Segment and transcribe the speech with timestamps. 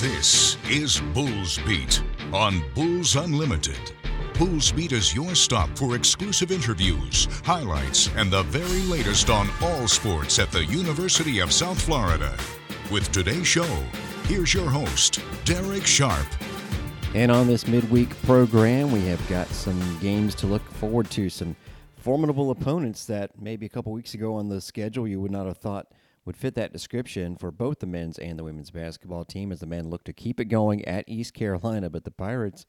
[0.00, 3.80] This is Bulls Beat on Bulls Unlimited.
[4.38, 9.88] Bulls Beat is your stop for exclusive interviews, highlights, and the very latest on all
[9.88, 12.38] sports at the University of South Florida.
[12.92, 13.66] With today's show,
[14.26, 16.28] here's your host, Darek Sharp.
[17.16, 21.56] And on this midweek program, we have got some games to look forward to, some
[21.96, 25.58] formidable opponents that maybe a couple weeks ago on the schedule you would not have
[25.58, 25.88] thought
[26.28, 29.66] would fit that description for both the men's and the women's basketball team as the
[29.66, 31.88] men look to keep it going at East Carolina.
[31.88, 32.66] But the Pirates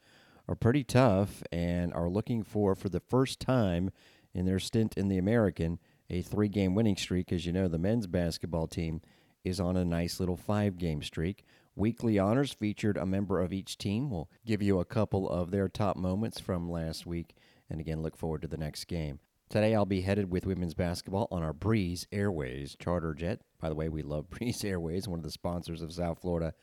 [0.48, 3.92] are pretty tough and are looking for, for the first time
[4.34, 5.78] in their stint in the American,
[6.10, 7.34] a three game winning streak.
[7.34, 9.02] As you know, the men's basketball team
[9.44, 11.44] is on a nice little five game streak.
[11.76, 14.10] Weekly Honors featured a member of each team.
[14.10, 17.36] We'll give you a couple of their top moments from last week
[17.70, 19.20] and again look forward to the next game.
[19.50, 23.42] Today I'll be headed with women's basketball on our Breeze Airways charter jet.
[23.60, 26.54] By the way, we love Breeze Airways, one of the sponsors of South Florida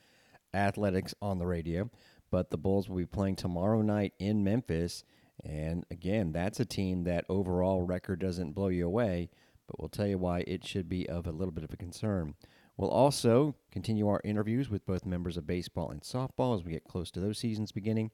[0.55, 1.91] Athletics on the radio.
[2.31, 5.03] But the Bulls will be playing tomorrow night in Memphis.
[5.45, 9.31] And again, that's a team that overall record doesn't blow you away,
[9.67, 12.37] but we'll tell you why it should be of a little bit of a concern.
[12.77, 16.85] We'll also continue our interviews with both members of baseball and softball as we get
[16.85, 18.13] close to those seasons beginning.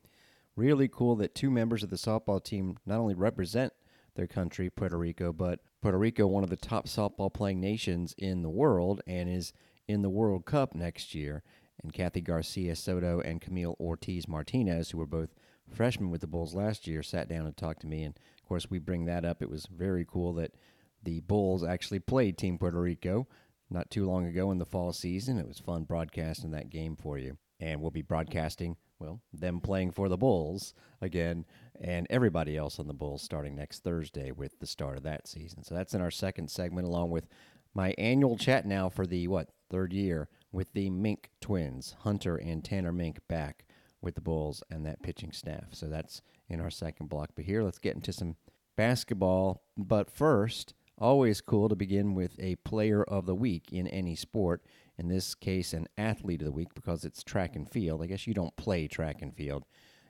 [0.57, 3.75] Really cool that two members of the softball team not only represent
[4.15, 8.43] their country, Puerto Rico, but Puerto Rico, one of the top softball playing nations in
[8.43, 9.53] the world, and is
[9.89, 11.43] in the World Cup next year.
[11.83, 15.35] And Kathy Garcia Soto and Camille Ortiz Martinez, who were both
[15.75, 18.05] freshmen with the Bulls last year, sat down and talked to me.
[18.05, 19.43] And of course, we bring that up.
[19.43, 20.55] It was very cool that
[21.03, 23.27] the Bulls actually played Team Puerto Rico
[23.71, 25.39] not too long ago in the fall season.
[25.39, 27.39] It was fun broadcasting that game for you.
[27.59, 31.45] And we'll be broadcasting well, them playing for the Bulls again,
[31.81, 35.65] and everybody else on the Bulls starting next Thursday with the start of that season.
[35.65, 37.27] So that's in our second segment, along with
[37.75, 42.65] my annual chat now for the what third year with the Mink twins, Hunter and
[42.65, 43.65] Tanner Mink, back
[44.01, 45.71] with the Bulls and that pitching staff.
[45.73, 47.31] So that's in our second block.
[47.35, 48.37] But here, let's get into some
[48.77, 49.63] basketball.
[49.77, 54.63] But first, always cool to begin with a player of the week in any sport
[54.99, 58.03] in this case, an athlete of the week because it's track and field.
[58.03, 59.65] I guess you don't play track and field.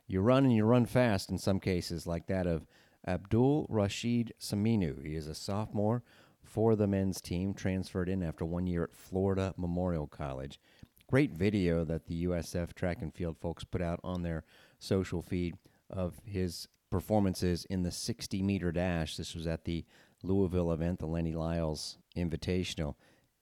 [0.06, 2.66] You run and you run fast in some cases, like that of
[3.06, 5.04] Abdul Rashid Saminu.
[5.04, 6.02] He is a sophomore
[6.42, 10.60] for the men's team, transferred in after one year at Florida Memorial College.
[11.08, 14.44] Great video that the USF track and field folks put out on their
[14.78, 15.56] social feed
[15.90, 19.16] of his performances in the 60 meter dash.
[19.16, 19.84] This was at the
[20.22, 22.94] Louisville event, the Lenny Lyles Invitational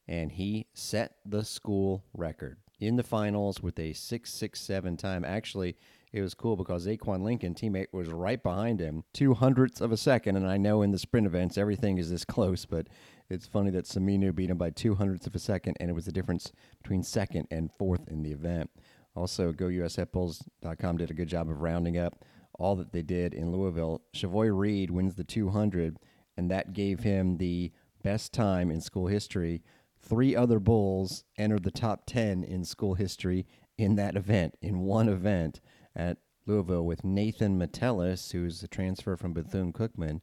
[0.08, 5.24] and he set the school record in the finals with a 6.67 time.
[5.24, 5.76] Actually,
[6.12, 9.96] it was cool because Aquan Lincoln, teammate, was right behind him, two hundredths of a
[9.96, 10.36] second.
[10.36, 12.88] And I know in the sprint events everything is this close, but
[13.28, 16.06] it's funny that Saminu beat him by two hundredths of a second, and it was
[16.06, 16.50] the difference
[16.82, 18.70] between second and fourth in the event.
[19.14, 22.24] Also, GoUSFBulls.com did a good job of rounding up
[22.58, 24.02] all that they did in Louisville.
[24.12, 25.98] Chavoy Reed wins the 200,
[26.36, 27.72] and that gave him the
[28.02, 29.62] best time in school history
[30.02, 33.46] three other Bulls entered the top 10 in school history
[33.78, 35.60] in that event, in one event
[35.94, 40.20] at Louisville, with Nathan Metellus, who's a transfer from Bethune Cookman,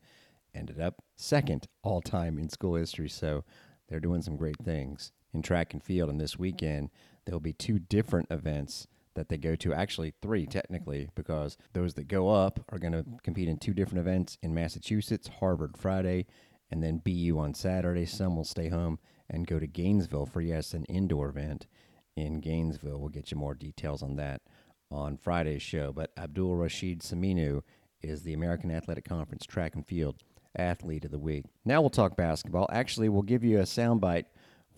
[0.54, 3.10] ended up second all time in school history.
[3.10, 3.44] So
[3.88, 6.10] they're doing some great things in track and field.
[6.10, 6.90] And this weekend,
[7.26, 9.74] there'll be two different events that they go to.
[9.74, 14.00] Actually, three technically, because those that go up are going to compete in two different
[14.00, 16.26] events in Massachusetts, Harvard Friday,
[16.70, 18.06] and then BU on Saturday.
[18.06, 19.00] Some will stay home
[19.30, 21.68] and go to Gainesville for, yes, an indoor event
[22.16, 23.00] in Gainesville.
[23.00, 24.42] We'll get you more details on that
[24.90, 25.92] on Friday's show.
[25.92, 27.62] But Abdul Rashid Saminu
[28.02, 30.16] is the American Athletic Conference Track and Field
[30.56, 31.46] Athlete of the Week.
[31.66, 32.68] Now we'll talk basketball.
[32.72, 34.26] Actually, we'll give you a soundbite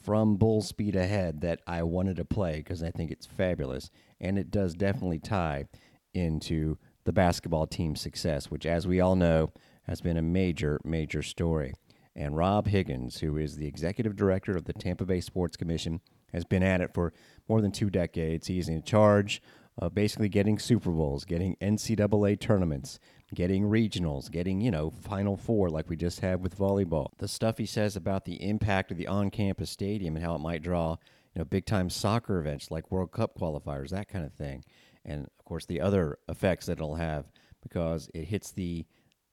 [0.03, 3.89] from Bull Speed Ahead that I wanted to play because I think it's fabulous.
[4.19, 5.65] And it does definitely tie
[6.13, 9.51] into the basketball team's success, which, as we all know,
[9.83, 11.73] has been a major, major story.
[12.19, 16.01] And Rob Higgins, who is the executive director of the Tampa Bay Sports Commission,
[16.33, 17.13] has been at it for
[17.47, 18.47] more than two decades.
[18.47, 19.41] He's in charge
[19.77, 22.99] of basically getting Super Bowls, getting NCAA tournaments,
[23.33, 27.07] getting regionals, getting, you know, Final Four like we just had with volleyball.
[27.19, 30.41] The stuff he says about the impact of the on campus stadium and how it
[30.41, 30.97] might draw,
[31.33, 34.65] you know, big time soccer events like World Cup qualifiers, that kind of thing.
[35.05, 37.31] And of course, the other effects that it'll have
[37.63, 38.85] because it hits the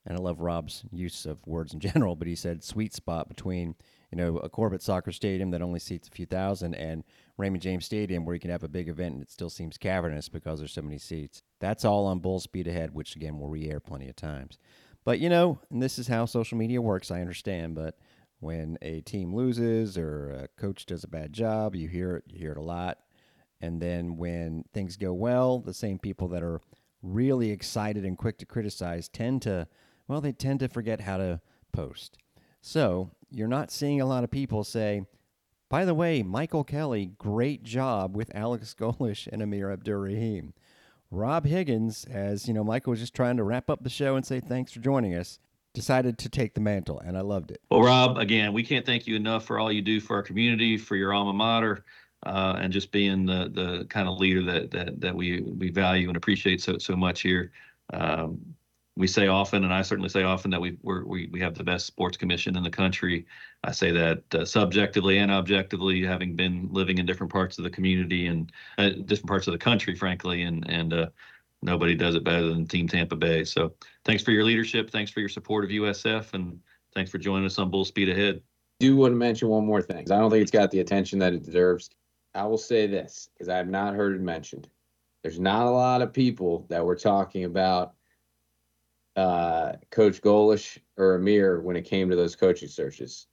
[0.06, 3.74] and I love Rob's use of words in general, but he said sweet spot between
[4.10, 7.04] you know a Corbett Soccer Stadium that only seats a few thousand and
[7.36, 10.28] Raymond James Stadium where you can have a big event and it still seems cavernous
[10.28, 11.42] because there's so many seats.
[11.60, 14.58] That's all on Bull Speed Ahead, which again will re-air plenty of times.
[15.04, 17.10] But you know, and this is how social media works.
[17.10, 17.98] I understand, but
[18.40, 22.24] when a team loses or a coach does a bad job, you hear it.
[22.28, 22.98] You hear it a lot.
[23.60, 26.60] And then when things go well, the same people that are
[27.02, 29.66] really excited and quick to criticize tend to,
[30.08, 31.40] well, they tend to forget how to
[31.72, 32.18] post.
[32.60, 35.02] So you're not seeing a lot of people say,
[35.68, 40.52] by the way, Michael Kelly, great job with Alex Golesh and Amir Abdur-Rahim.
[41.10, 44.26] Rob Higgins, as you know, Michael was just trying to wrap up the show and
[44.26, 45.38] say thanks for joining us,
[45.72, 47.60] decided to take the mantle, and I loved it.
[47.70, 50.76] Well, Rob, again, we can't thank you enough for all you do for our community,
[50.76, 51.84] for your alma mater,
[52.24, 56.08] uh, and just being the the kind of leader that that that we we value
[56.08, 57.52] and appreciate so so much here.
[57.92, 58.55] Um,
[58.96, 61.86] we say often, and I certainly say often, that we we we have the best
[61.86, 63.26] sports commission in the country.
[63.62, 67.70] I say that uh, subjectively and objectively, having been living in different parts of the
[67.70, 71.06] community and uh, different parts of the country, frankly, and and uh,
[71.62, 73.44] nobody does it better than Team Tampa Bay.
[73.44, 76.58] So thanks for your leadership, thanks for your support of USF, and
[76.94, 78.40] thanks for joining us on Bull Speed Ahead.
[78.80, 80.10] Do want to mention one more thing.
[80.10, 81.90] I don't think it's got the attention that it deserves.
[82.34, 84.68] I will say this because I have not heard it mentioned.
[85.22, 87.95] There's not a lot of people that were talking about
[89.16, 93.26] uh, Coach Golesh or Amir when it came to those coaching searches.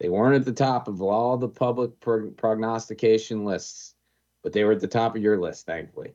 [0.00, 3.94] They weren't at the top of all the public prognostication lists,
[4.42, 6.14] but they were at the top of your list, thankfully.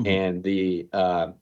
[0.00, 0.06] Mm-hmm.
[0.06, 1.32] And the uh,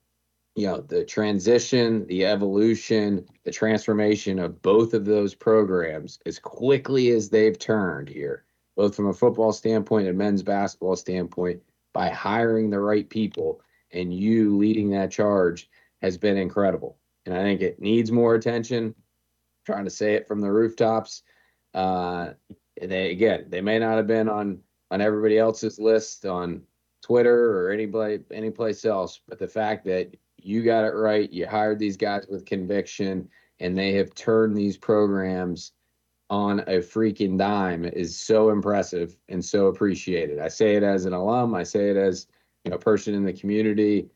[0.55, 7.11] you know the transition, the evolution, the transformation of both of those programs as quickly
[7.11, 8.44] as they've turned here,
[8.77, 11.61] both from a football standpoint and men's basketball standpoint,
[11.93, 13.61] by hiring the right people
[13.93, 15.69] and you leading that charge
[16.00, 18.87] has been incredible and I think it needs more attention.
[18.87, 18.94] I'm
[19.65, 21.23] trying to say it from the rooftops.
[21.73, 22.31] Uh,
[22.81, 24.61] they again, they may not have been on
[24.91, 26.62] on everybody else's list on
[27.03, 31.47] Twitter or anybody any place else, but the fact that you got it right, you
[31.47, 33.29] hired these guys with conviction,
[33.61, 35.73] and they have turned these programs
[36.31, 40.38] on a freaking dime is so impressive and so appreciated.
[40.38, 42.27] I say it as an alum, I say it as
[42.65, 44.09] you know, person in the community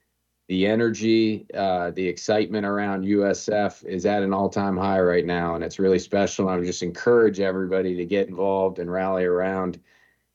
[0.49, 5.63] the energy, uh, the excitement around USF is at an all-time high right now, and
[5.63, 6.49] it's really special.
[6.49, 9.79] I would just encourage everybody to get involved and rally around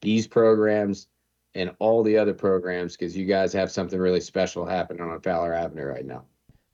[0.02, 1.08] these programs
[1.56, 5.54] and all the other programs because you guys have something really special happening on Fowler
[5.54, 6.24] Avenue right now.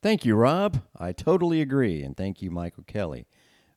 [0.01, 0.81] Thank you, Rob.
[0.97, 3.25] I totally agree, and thank you, Michael Kelly.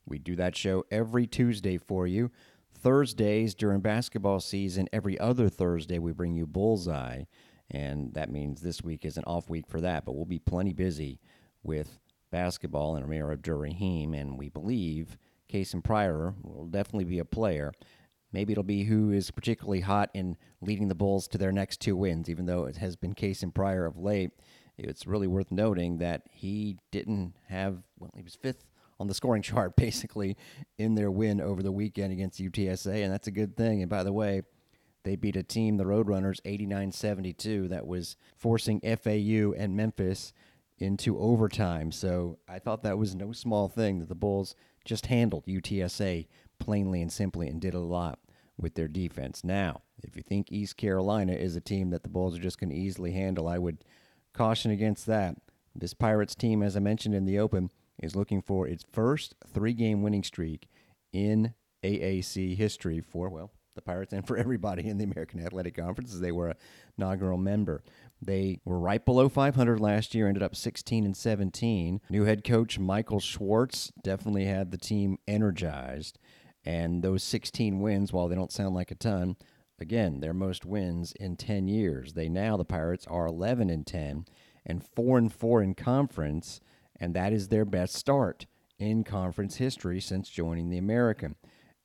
[0.04, 2.32] We do that show every Tuesday for you.
[2.74, 7.24] Thursdays during basketball season, every other Thursday, we bring you Bullseye
[7.72, 10.04] and that means this week is an off week for that.
[10.04, 11.18] But we'll be plenty busy
[11.62, 11.98] with
[12.30, 15.16] basketball and Amir Abdur-Rahim, and we believe
[15.50, 17.72] Kasean Pryor will definitely be a player.
[18.32, 21.96] Maybe it'll be who is particularly hot in leading the Bulls to their next two
[21.96, 24.30] wins, even though it has been Kasean Pryor of late.
[24.78, 28.64] It's really worth noting that he didn't have, well, he was fifth
[28.98, 30.36] on the scoring chart, basically,
[30.78, 33.82] in their win over the weekend against UTSA, and that's a good thing.
[33.82, 34.42] And by the way,
[35.04, 40.32] they beat a team, the Roadrunners, 89 72, that was forcing FAU and Memphis
[40.78, 41.92] into overtime.
[41.92, 44.54] So I thought that was no small thing that the Bulls
[44.84, 46.26] just handled UTSA
[46.58, 48.18] plainly and simply and did a lot
[48.58, 49.44] with their defense.
[49.44, 52.70] Now, if you think East Carolina is a team that the Bulls are just going
[52.70, 53.84] to easily handle, I would
[54.32, 55.36] caution against that.
[55.74, 57.70] This Pirates team, as I mentioned in the open,
[58.02, 60.68] is looking for its first three game winning streak
[61.12, 66.12] in AAC history for, well, the Pirates and for everybody in the American Athletic Conference
[66.12, 66.56] as they were a
[66.98, 67.82] inaugural member.
[68.20, 72.00] They were right below 500 last year, ended up 16 and 17.
[72.10, 76.18] New head coach Michael Schwartz definitely had the team energized,
[76.64, 79.36] and those 16 wins, while they don't sound like a ton,
[79.80, 82.12] again, their most wins in 10 years.
[82.12, 84.26] They now the Pirates are 11 and 10
[84.64, 86.60] and 4 and 4 in conference,
[87.00, 88.46] and that is their best start
[88.78, 91.36] in conference history since joining the American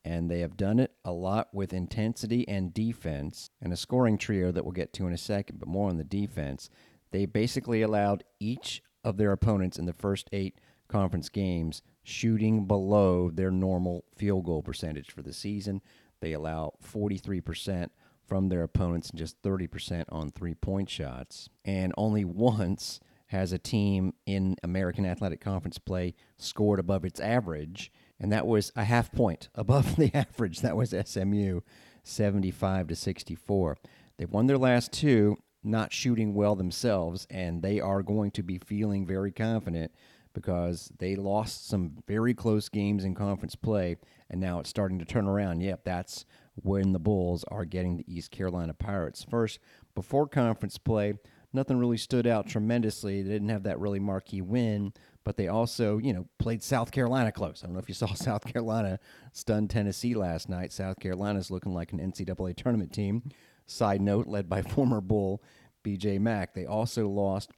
[0.08, 4.54] and they have done it a lot with intensity and defense and a scoring trio
[4.54, 6.70] that we'll get to in a second, but more on the defense.
[7.12, 13.30] They basically allowed each of their opponents in the first eight conference games shooting below
[13.30, 15.82] their normal field goal percentage for the season.
[16.22, 17.90] They allow 43%
[18.26, 21.50] from their opponents and just 30% on three point shots.
[21.66, 27.92] And only once has a team in American Athletic Conference play scored above its average
[28.20, 30.62] and that was a half point above the average.
[30.62, 31.62] That was SMU,
[32.04, 33.78] 75 to 64.
[34.18, 38.58] They've won their last two, not shooting well themselves, and they are going to be
[38.58, 39.92] feeling very confident
[40.34, 43.98] because they lost some very close games in conference play,
[44.30, 45.62] and now it's starting to turn around.
[45.62, 49.26] Yep, that's when the Bulls are getting the East Carolina Pirates.
[49.28, 49.58] First,
[49.96, 51.16] before conference play,
[51.54, 53.24] nothing really stood out tremendously.
[53.24, 54.94] They didn't have that really marquee win,
[55.28, 57.62] but they also, you know, played South Carolina close.
[57.62, 58.98] I don't know if you saw South Carolina
[59.34, 60.72] stun Tennessee last night.
[60.72, 63.24] South Carolina's looking like an NCAA tournament team.
[63.66, 65.44] Side note, led by former Bull
[65.84, 66.54] BJ Mack.
[66.54, 67.52] They also lost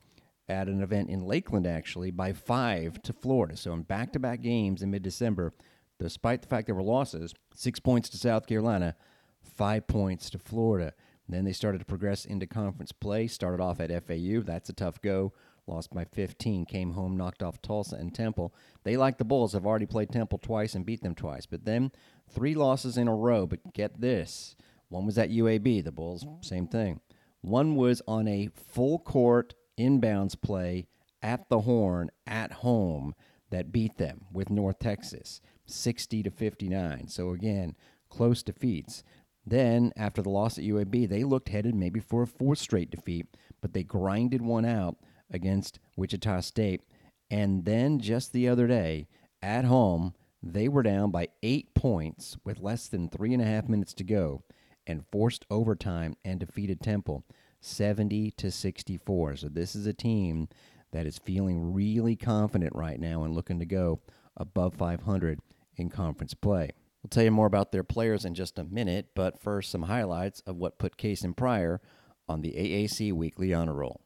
[0.48, 3.56] at an event in Lakeland, actually, by five to Florida.
[3.56, 5.54] So in back to back games in mid December,
[6.00, 8.96] despite the fact there were losses, six points to South Carolina,
[9.44, 10.96] five points to Florida.
[11.28, 13.28] And then they started to progress into conference play.
[13.28, 14.42] Started off at FAU.
[14.42, 15.34] That's a tough go.
[15.70, 16.66] Lost by 15.
[16.66, 18.54] Came home, knocked off Tulsa and Temple.
[18.84, 21.46] They, like the Bulls, have already played Temple twice and beat them twice.
[21.46, 21.92] But then
[22.30, 23.46] three losses in a row.
[23.46, 24.56] But get this
[24.90, 25.84] one was at UAB.
[25.84, 27.02] The Bulls, same thing.
[27.42, 30.88] One was on a full court inbounds play
[31.22, 33.14] at the horn at home
[33.52, 37.08] that beat them with North Texas 60 to 59.
[37.08, 37.76] So again,
[38.10, 39.04] close defeats.
[39.46, 43.28] Then after the loss at UAB, they looked headed maybe for a fourth straight defeat,
[43.62, 44.98] but they grinded one out
[45.32, 46.82] against Wichita State.
[47.30, 49.08] And then just the other day
[49.42, 53.70] at home, they were down by eight points with less than three and a half
[53.70, 54.44] minutes to go
[54.88, 57.24] and forced overtime and defeated Temple.
[57.62, 59.38] 70 to 64.
[59.38, 60.48] So this is a team
[60.92, 64.00] that is feeling really confident right now and looking to go
[64.38, 65.40] above 500
[65.76, 66.72] in conference play.
[67.04, 70.42] We'll tell you more about their players in just a minute, but first, some highlights
[70.42, 71.80] of what put Kasean Pryor
[72.28, 74.02] on the AAC Weekly Honor Roll.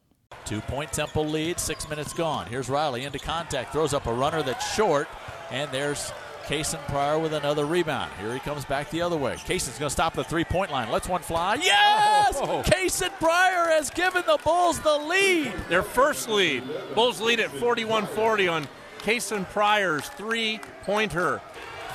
[0.45, 2.47] Two point Temple lead, six minutes gone.
[2.47, 5.07] Here's Riley into contact, throws up a runner that's short,
[5.51, 6.11] and there's
[6.45, 8.11] Kasean Pryor with another rebound.
[8.19, 9.35] Here he comes back the other way.
[9.35, 10.91] Kasean's going to stop the three point line.
[10.91, 11.55] Let's one fly.
[11.55, 12.37] Yes!
[12.37, 12.41] Oh.
[12.43, 12.63] oh, oh.
[12.63, 15.53] Kasean Pryor has given the Bulls the lead.
[15.69, 16.63] Their first lead.
[16.95, 18.67] Bulls lead at 41 40 on
[18.99, 21.41] Kasean Pryor's three pointer.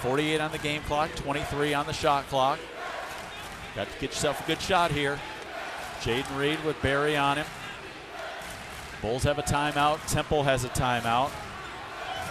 [0.01, 2.59] 48 on the game clock, 23 on the shot clock.
[3.75, 5.19] Got to get yourself a good shot here.
[6.01, 7.47] Jayden Reid with Barry on him.
[9.01, 10.05] Bulls have a timeout.
[10.13, 11.31] Temple has a timeout.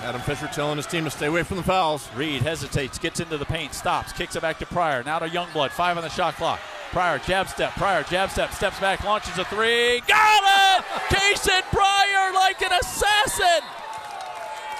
[0.01, 2.07] Adam Fisher telling his team to stay away from the fouls.
[2.15, 5.03] Reid hesitates, gets into the paint, stops, kicks it back to Pryor.
[5.03, 6.59] Now to Youngblood, five on the shot clock.
[6.91, 10.01] Pryor, jab step, Pryor, jab step, steps back, launches a three.
[10.07, 10.43] Got
[10.79, 10.85] it!
[11.09, 13.67] Kasean Pryor like an assassin!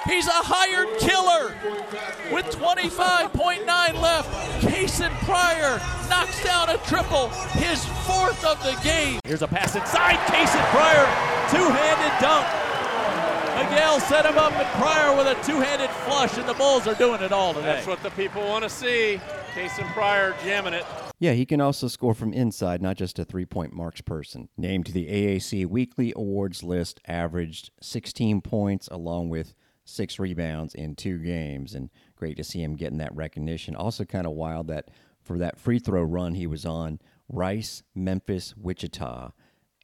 [0.06, 1.54] He's a hired killer
[2.32, 3.66] with 25.9
[4.00, 4.30] left.
[4.62, 5.78] Kasean Pryor
[6.08, 7.28] knocks down a triple,
[7.60, 9.20] his fourth of the game.
[9.24, 10.16] Here's a pass inside.
[10.28, 12.46] Kasean Pryor, two-handed dunk.
[13.56, 17.22] Miguel set him up, and Pryor with a two-handed flush, and the Bulls are doing
[17.22, 17.66] it all today.
[17.66, 19.20] That's what the people want to see.
[19.54, 20.84] Kasean Pryor jamming it.
[21.18, 24.48] Yeah, he can also score from inside, not just a three point marks person.
[24.56, 30.94] Named to the AAC Weekly Awards list, averaged 16 points along with six rebounds in
[30.94, 31.74] two games.
[31.74, 33.74] And great to see him getting that recognition.
[33.74, 34.90] Also, kind of wild that
[35.20, 39.32] for that free throw run he was on, Rice, Memphis, Wichita,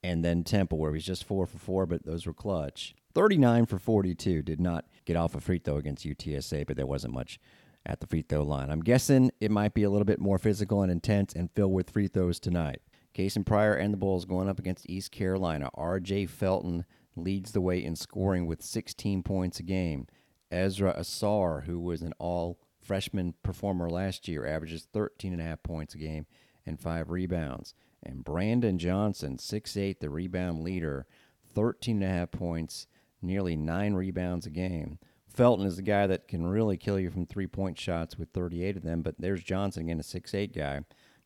[0.05, 2.95] and then Temple, where he was just four for four, but those were clutch.
[3.15, 4.43] 39 for 42.
[4.43, 7.41] Did not get off a free throw against UTSA, but there wasn't much
[7.87, 8.69] at the free throw line.
[8.69, 11.89] I'm guessing it might be a little bit more physical and intense and filled with
[11.89, 12.83] free throws tonight.
[13.15, 15.71] Kasean Pryor and the Bulls going up against East Carolina.
[15.73, 16.27] R.J.
[16.27, 16.85] Felton
[17.17, 20.07] leads the way in scoring with 16 points a game.
[20.51, 25.63] Ezra Ausar, who was an all freshman performer last year, averages 13 and a half
[25.63, 26.27] points a game
[26.67, 27.75] and five rebounds.
[28.05, 31.07] And Brandon Johnson, 6'8, the rebound leader,
[31.55, 32.87] 13 and a half points
[33.23, 34.99] nearly nine rebounds a game.
[35.27, 38.77] Felton is the guy that can really kill you from three point shots with 38
[38.77, 40.81] of them, but there's Johnson again, a 6'8 guy,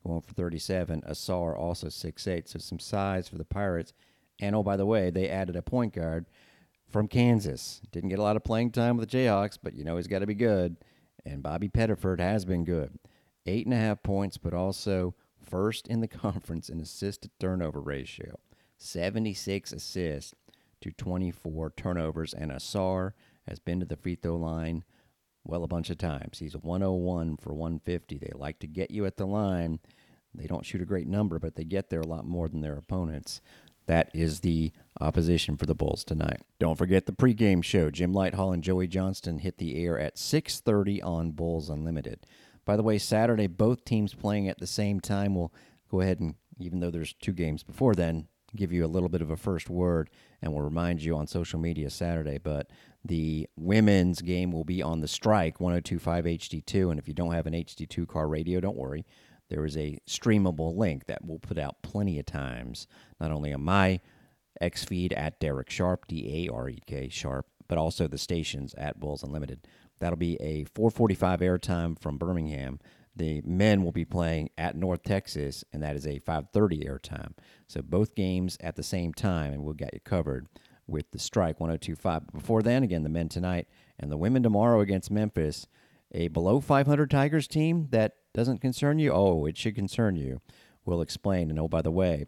[0.06, 1.02] going for 37.
[1.02, 3.92] Ausar also 6'8, so some size for the Pirates.
[4.40, 6.26] And oh, by the way, they added a point guard
[6.88, 7.82] from Kansas.
[7.92, 10.20] Didn't get a lot of playing time with the Jayhawks, but you know he's got
[10.20, 10.76] to be good.
[11.26, 12.98] And Bobby Pettiford has been good.
[13.44, 15.14] Eight and a half points, but also
[15.48, 18.38] first in the conference in assist to turnover ratio.
[18.76, 20.34] 76 assists
[20.80, 23.12] to 24 turnovers, and Ausar
[23.46, 24.84] has been to the free throw line
[25.44, 26.38] well a bunch of times.
[26.38, 28.18] He's 101 for 150.
[28.18, 29.80] They like to get you at the line.
[30.34, 32.76] They don't shoot a great number, but they get there a lot more than their
[32.76, 33.40] opponents.
[33.86, 36.42] That is the opposition for the Bulls tonight.
[36.58, 37.90] Don't forget the pregame show.
[37.90, 42.26] Jim Lighthall and Joey Johnston hit the air at 6:30 on Bulls Unlimited.
[42.68, 45.34] By the way, Saturday both teams playing at the same time.
[45.34, 45.54] We'll
[45.90, 49.22] go ahead and even though there's two games before then, give you a little bit
[49.22, 50.10] of a first word
[50.42, 52.36] and we'll remind you on social media Saturday.
[52.36, 52.68] But
[53.02, 56.90] the women's game will be on the strike 1025 HD2.
[56.90, 59.06] And if you don't have an HD2 car radio, don't worry.
[59.48, 62.86] There is a streamable link that we'll put out plenty of times,
[63.18, 64.00] not only on my
[64.60, 68.74] X feed at Darek Sharp, D A R E K Sharp, but also the stations
[68.74, 69.66] at Bulls Unlimited.
[70.00, 72.78] That'll be a 445 airtime from Birmingham
[73.18, 77.32] the men will be playing at North Texas, and that is a 5:30 airtime.
[77.66, 80.46] So both games at the same time, and we'll get you covered
[80.86, 82.32] with the strike 102.5.
[82.32, 85.66] Before then, again, the men tonight and the women tomorrow against Memphis.
[86.12, 89.12] A below 500 Tigers team that doesn't concern you?
[89.12, 90.40] Oh, it should concern you.
[90.86, 91.50] We'll explain.
[91.50, 92.24] And oh, by the way,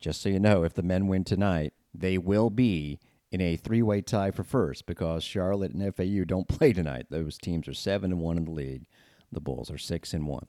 [0.00, 2.98] just so you know, if the men win tonight, they will be
[3.30, 7.06] in a three-way tie for first because Charlotte and FAU don't play tonight.
[7.10, 8.86] Those teams are seven and one in the league.
[9.30, 10.46] The Bulls are six and one.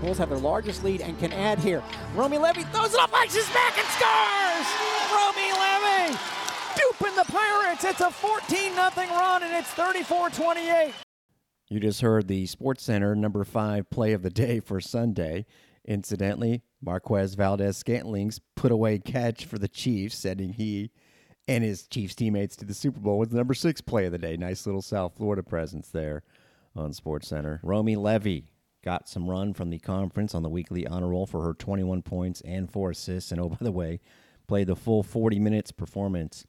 [0.00, 1.82] Bulls have their largest lead and can add here.
[2.14, 4.66] Romi Levy throws it up, laces back and scores!
[5.12, 6.18] Romi Levy
[6.76, 7.84] duping the Pirates.
[7.84, 10.92] It's a 14 0 run and it's 34 28.
[11.70, 15.46] You just heard the Sports Center number five play of the day for Sunday.
[15.86, 20.90] Incidentally, Marquez Valdes Scantling's put away catch for the Chiefs, sending he
[21.48, 24.18] and his Chiefs teammates to the Super Bowl with the number six play of the
[24.18, 24.36] day.
[24.36, 26.22] Nice little South Florida presence there
[26.76, 27.60] on Sports Center.
[27.62, 28.50] Romi Levy
[28.82, 32.42] got some run from the conference on the weekly honor roll for her 21 points
[32.42, 33.32] and four assists.
[33.32, 34.00] And oh, by the way,
[34.46, 36.44] played the full 40 minutes performance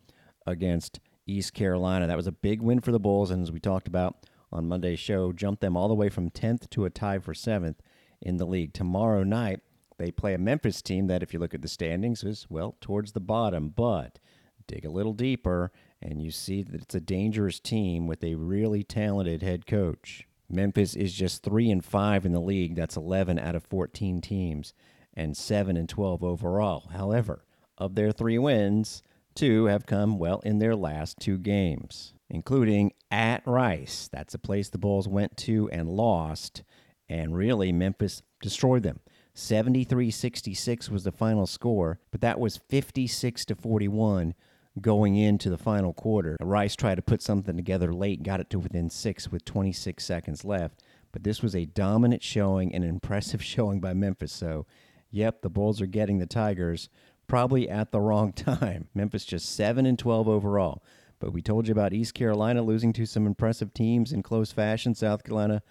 [0.46, 2.08] against East Carolina.
[2.08, 3.32] That was a big win for the Bulls.
[3.32, 6.70] And as we talked about on Monday's show, jumped them all the way from 10th
[6.72, 7.78] to a tie for 7th
[8.22, 8.74] in the league.
[8.74, 9.62] Tomorrow night,
[9.98, 13.14] they play a Memphis team that, if you look at the standings, is, well, towards
[13.14, 13.70] the bottom.
[13.70, 14.20] But
[14.68, 15.72] dig a little deeper,
[16.02, 20.28] and you see that it's a dangerous team with a really talented head coach.
[20.50, 22.76] Memphis is just 3 and 5 in the league.
[22.76, 24.74] That's 11 out of 14 teams
[25.14, 26.90] and 7 and 12 overall.
[26.92, 27.46] However,
[27.78, 29.02] of their 3 wins,
[29.36, 34.10] 2 have come well in their last 2 games, including at Rice.
[34.12, 36.64] That's a place the Bulls went to and lost,
[37.10, 39.00] and really Memphis destroyed them.
[39.36, 44.34] 73-66 was the final score, but that was 56 to 41
[44.82, 46.38] going into the final quarter.
[46.42, 50.46] Rice tried to put something together late, got it to within six with 26 seconds
[50.46, 50.82] left.
[51.12, 54.32] But this was a dominant showing, an impressive showing by Memphis.
[54.32, 54.66] So,
[55.12, 56.90] yep, the Bulls are getting the Tigers
[57.28, 58.88] probably at the wrong time.
[58.94, 60.84] Memphis just 7 and 12 overall.
[61.20, 64.94] But we told you about East Carolina losing to some impressive teams in close fashion,
[64.94, 65.62] South Carolina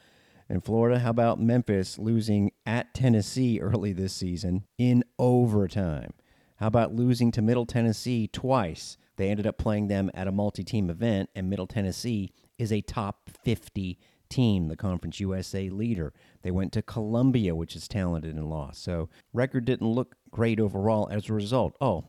[0.54, 1.00] and Florida.
[1.00, 6.12] How about Memphis losing at Tennessee early this season in overtime?
[6.56, 8.96] How about losing to Middle Tennessee twice?
[9.16, 12.80] They ended up playing them at a multi team event, and Middle Tennessee is a
[12.80, 16.12] top 50 team, the Conference USA leader.
[16.42, 18.82] They went to Columbia, which is talented and lost.
[18.82, 21.76] So, record didn't look great overall as a result.
[21.80, 22.08] Oh,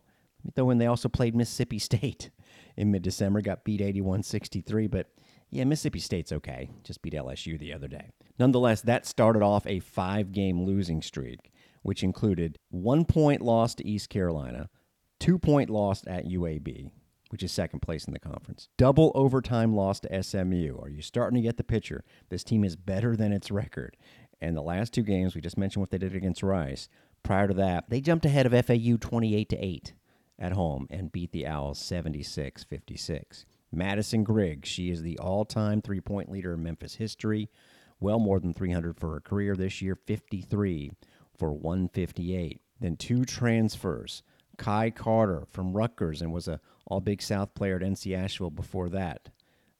[0.55, 2.29] though when they also played Mississippi State
[2.77, 5.07] in mid December, got beat 81 63, but
[5.49, 6.69] yeah, Mississippi State's okay.
[6.83, 8.11] Just beat LSU the other day.
[8.37, 11.51] Nonetheless, that started off a five game losing streak
[11.85, 14.69] which included one point loss to East Carolina,
[15.19, 16.89] two point loss at UAB,
[17.29, 20.79] which is second place in the conference, double overtime loss to SMU.
[20.81, 22.03] Are you starting to get the picture?
[22.29, 23.97] This team is better than its record.
[24.41, 26.89] And the last two games, we just mentioned what they did against Rice.
[27.21, 29.93] Prior to that, they jumped ahead of FAU 28 to 8
[30.39, 33.45] at home and beat the Owls 76 56.
[33.71, 37.51] Madison Griggs, she is the all time three point leader in Memphis history,
[37.99, 40.91] well more than 300 for her career this year, 53
[41.37, 42.61] for 158.
[42.79, 44.23] Then two transfers.
[44.57, 48.89] Kai Carter from Rutgers and was a All Big South player at NC Asheville before
[48.89, 49.29] that.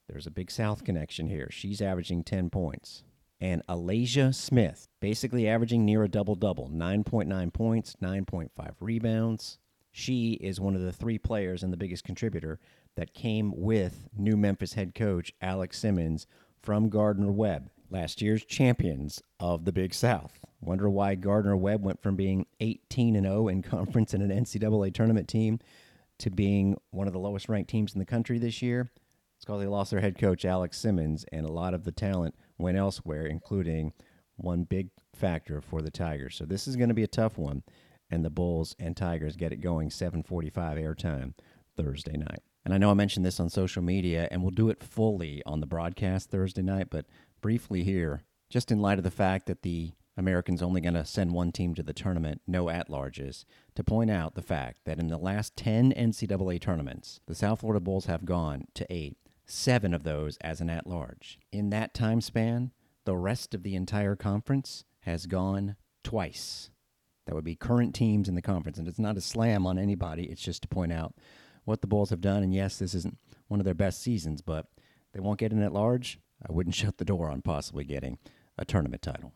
[0.08, 1.48] There's a Big South connection here.
[1.50, 3.02] She's averaging 10 points.
[3.40, 9.58] And Alasia Smith, basically averaging near a double double 9.9 points, 9.5 rebounds.
[9.92, 12.58] She is one of the three players and the biggest contributor
[12.96, 16.26] that came with new Memphis head coach Alex Simmons
[16.62, 20.40] from Gardner Webb last year's champions of the Big South.
[20.60, 24.92] Wonder why Gardner Webb went from being 18 and 0 in conference and an NCAA
[24.92, 25.60] tournament team
[26.18, 28.90] to being one of the lowest ranked teams in the country this year.
[29.36, 32.34] It's because they lost their head coach Alex Simmons, and a lot of the talent
[32.58, 33.92] went elsewhere, including
[34.36, 36.36] one big factor for the Tigers.
[36.36, 37.62] So this is going to be a tough one,
[38.10, 41.34] and the Bulls and Tigers get it going 7:45 airtime
[41.76, 42.42] Thursday night.
[42.66, 45.60] And I know I mentioned this on social media, and we'll do it fully on
[45.60, 47.06] the broadcast Thursday night, but
[47.40, 51.30] briefly here, just in light of the fact that the Americans only going to send
[51.30, 53.44] one team to the tournament, no at larges,
[53.76, 57.78] to point out the fact that in the last 10 NCAA tournaments, the South Florida
[57.78, 61.38] Bulls have gone to eight, seven of those as an at large.
[61.52, 62.72] In that time span,
[63.04, 66.70] the rest of the entire conference has gone twice.
[67.26, 68.76] That would be current teams in the conference.
[68.76, 71.14] And it's not a slam on anybody, it's just to point out
[71.66, 72.42] what the Bulls have done.
[72.42, 74.66] And yes, this isn't one of their best seasons, but
[75.12, 76.18] they won't get in at large.
[76.48, 78.18] I wouldn't shut the door on possibly getting
[78.56, 79.32] a tournament title.